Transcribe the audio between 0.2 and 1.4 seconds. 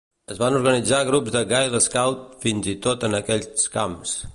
Es van organitzar grups